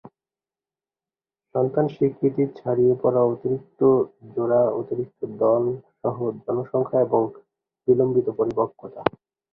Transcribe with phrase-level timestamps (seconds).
[1.55, 5.63] সন্তান স্বীকৃতি, ছড়িয়ে পড়া, অতিরিক্ত-জোড়া/অতিরিক্ত দল
[5.99, 7.21] সহ-জনস্ংখ্যা এবং
[7.87, 9.01] বিলম্বিত পরিপক্কতা।